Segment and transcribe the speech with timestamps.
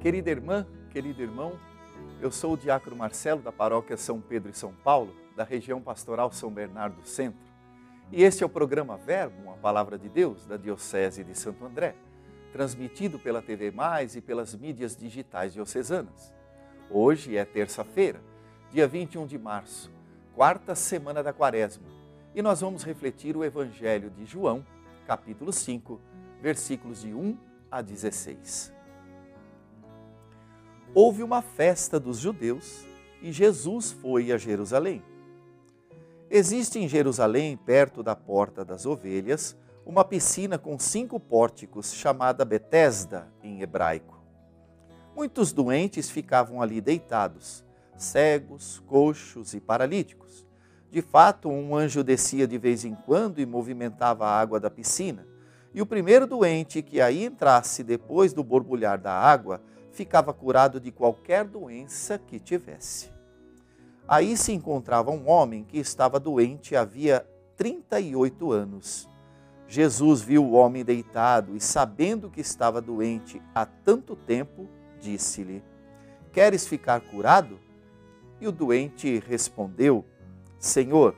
[0.00, 1.58] Querida irmã, querido irmão,
[2.20, 6.30] eu sou o diácono Marcelo da paróquia São Pedro e São Paulo, da região pastoral
[6.30, 7.40] São Bernardo Centro.
[8.12, 11.96] E este é o programa Verbo, uma palavra de Deus, da Diocese de Santo André,
[12.52, 16.32] transmitido pela TV Mais e pelas mídias digitais diocesanas.
[16.88, 18.20] Hoje é terça-feira,
[18.70, 19.90] dia 21 de março,
[20.32, 21.88] quarta semana da quaresma,
[22.36, 24.64] e nós vamos refletir o Evangelho de João,
[25.08, 26.00] capítulo 5,
[26.40, 27.36] versículos de 1
[27.68, 28.77] a 16
[31.00, 32.84] houve uma festa dos judeus
[33.22, 35.00] e Jesus foi a Jerusalém.
[36.28, 43.28] Existe em Jerusalém, perto da Porta das Ovelhas, uma piscina com cinco pórticos chamada Betesda
[43.44, 44.20] em hebraico.
[45.14, 47.64] Muitos doentes ficavam ali deitados,
[47.96, 50.44] cegos, coxos e paralíticos.
[50.90, 55.24] De fato, um anjo descia de vez em quando e movimentava a água da piscina.
[55.72, 59.62] E o primeiro doente que aí entrasse depois do borbulhar da água
[59.92, 63.10] ficava curado de qualquer doença que tivesse.
[64.06, 69.08] Aí se encontrava um homem que estava doente havia 38 anos.
[69.66, 74.66] Jesus viu o homem deitado e, sabendo que estava doente há tanto tempo,
[74.98, 75.62] disse-lhe:
[76.32, 77.58] Queres ficar curado?
[78.40, 80.04] E o doente respondeu:
[80.58, 81.14] Senhor,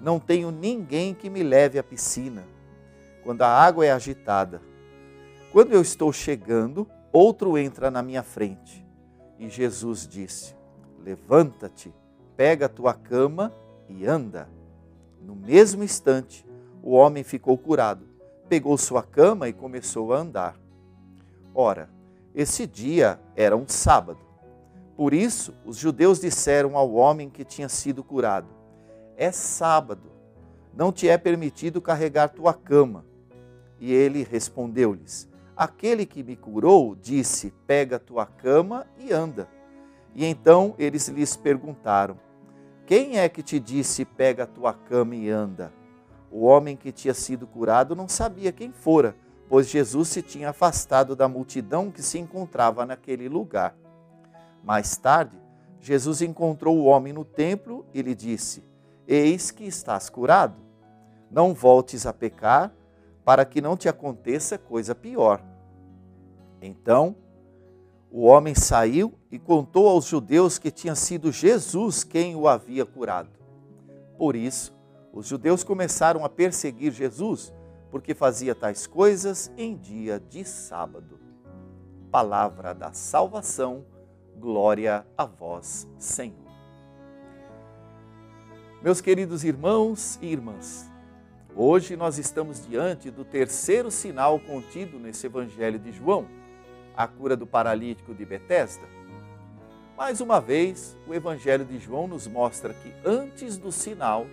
[0.00, 2.44] não tenho ninguém que me leve à piscina
[3.22, 4.62] quando a água é agitada.
[5.52, 8.86] Quando eu estou chegando, Outro entra na minha frente.
[9.38, 10.54] E Jesus disse:
[11.02, 11.92] Levanta-te,
[12.36, 13.52] pega a tua cama
[13.88, 14.48] e anda.
[15.20, 16.46] No mesmo instante,
[16.82, 18.06] o homem ficou curado,
[18.48, 20.56] pegou sua cama e começou a andar.
[21.54, 21.90] Ora,
[22.34, 24.20] esse dia era um sábado.
[24.96, 28.48] Por isso, os judeus disseram ao homem que tinha sido curado:
[29.16, 30.10] É sábado,
[30.74, 33.04] não te é permitido carregar tua cama.
[33.80, 35.29] E ele respondeu-lhes:
[35.60, 39.46] Aquele que me curou disse: Pega tua cama e anda.
[40.14, 42.16] E então eles lhes perguntaram:
[42.86, 45.70] Quem é que te disse: Pega tua cama e anda?
[46.30, 49.14] O homem que tinha sido curado não sabia quem fora,
[49.50, 53.76] pois Jesus se tinha afastado da multidão que se encontrava naquele lugar.
[54.64, 55.36] Mais tarde,
[55.78, 58.64] Jesus encontrou o homem no templo e lhe disse:
[59.06, 60.56] Eis que estás curado.
[61.30, 62.72] Não voltes a pecar,
[63.30, 65.40] para que não te aconteça coisa pior.
[66.60, 67.14] Então,
[68.10, 73.30] o homem saiu e contou aos judeus que tinha sido Jesus quem o havia curado.
[74.18, 74.76] Por isso,
[75.12, 77.52] os judeus começaram a perseguir Jesus,
[77.88, 81.20] porque fazia tais coisas em dia de sábado.
[82.10, 83.84] Palavra da salvação,
[84.40, 86.50] glória a vós, Senhor.
[88.82, 90.89] Meus queridos irmãos e irmãs,
[91.54, 96.26] hoje nós estamos diante do terceiro sinal contido nesse Evangelho de João
[96.96, 98.86] a cura do paralítico de Betesda?
[99.96, 104.26] Mais uma vez, o Evangelho de João nos mostra que antes do sinal,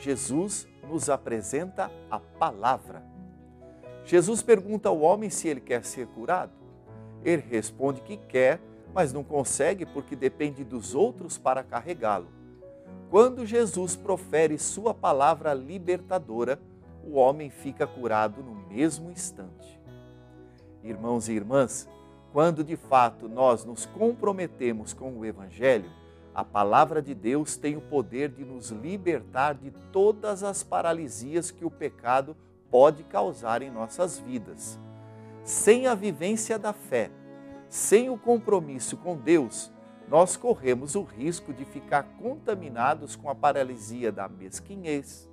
[0.00, 3.02] Jesus nos apresenta a palavra.
[4.04, 6.52] Jesus pergunta ao homem se ele quer ser curado.
[7.24, 8.60] Ele responde que quer,
[8.92, 12.41] mas não consegue porque depende dos outros para carregá-lo.
[13.10, 16.58] Quando Jesus profere sua palavra libertadora,
[17.04, 19.80] o homem fica curado no mesmo instante.
[20.82, 21.88] Irmãos e irmãs,
[22.32, 25.90] quando de fato nós nos comprometemos com o Evangelho,
[26.34, 31.64] a palavra de Deus tem o poder de nos libertar de todas as paralisias que
[31.64, 32.34] o pecado
[32.70, 34.78] pode causar em nossas vidas.
[35.44, 37.10] Sem a vivência da fé,
[37.68, 39.70] sem o compromisso com Deus,
[40.12, 45.26] nós corremos o risco de ficar contaminados com a paralisia da mesquinhez,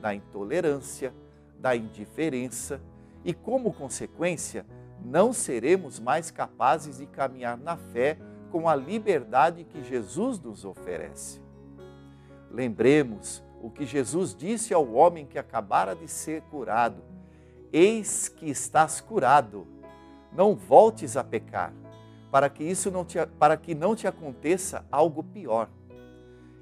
[0.00, 1.12] da intolerância,
[1.58, 2.80] da indiferença
[3.24, 4.64] e, como consequência,
[5.04, 8.18] não seremos mais capazes de caminhar na fé
[8.52, 11.42] com a liberdade que Jesus nos oferece.
[12.52, 17.02] Lembremos o que Jesus disse ao homem que acabara de ser curado:
[17.72, 19.66] Eis que estás curado,
[20.32, 21.72] não voltes a pecar,
[22.30, 25.68] para que isso não te, para que não te aconteça algo pior.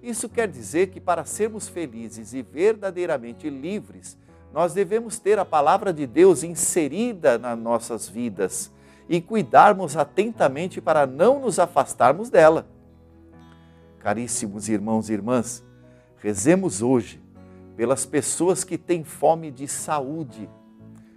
[0.02, 4.16] Isso quer dizer que para sermos felizes e verdadeiramente livres,
[4.52, 8.72] nós devemos ter a palavra de Deus inserida nas nossas vidas
[9.08, 12.66] e cuidarmos atentamente para não nos afastarmos dela.
[13.98, 15.64] Caríssimos irmãos e irmãs,
[16.18, 17.20] rezemos hoje
[17.76, 20.48] pelas pessoas que têm fome de saúde.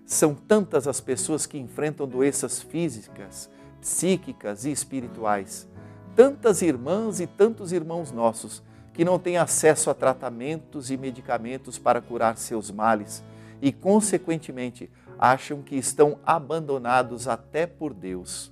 [0.05, 3.49] São tantas as pessoas que enfrentam doenças físicas,
[3.81, 5.67] psíquicas e espirituais.
[6.15, 8.63] Tantas irmãs e tantos irmãos nossos
[8.93, 13.23] que não têm acesso a tratamentos e medicamentos para curar seus males
[13.61, 18.51] e, consequentemente, acham que estão abandonados até por Deus.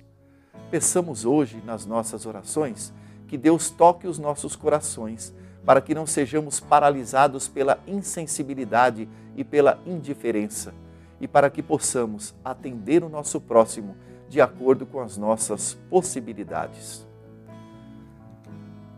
[0.70, 2.92] Peçamos hoje nas nossas orações
[3.26, 5.34] que Deus toque os nossos corações
[5.64, 10.72] para que não sejamos paralisados pela insensibilidade e pela indiferença
[11.20, 13.94] e para que possamos atender o nosso próximo
[14.30, 17.04] de acordo com as nossas possibilidades.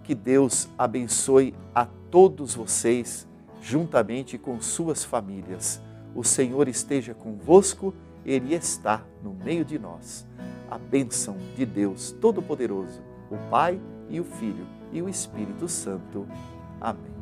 [0.05, 3.27] Que Deus abençoe a todos vocês,
[3.63, 5.81] juntamente com suas famílias.
[6.15, 7.95] O Senhor esteja convosco,
[8.27, 10.27] Ele está no meio de nós.
[10.71, 13.01] A bênção de Deus Todo-Poderoso,
[13.31, 13.81] o Pai
[14.11, 16.29] e o Filho e o Espírito Santo.
[16.79, 17.22] Amém.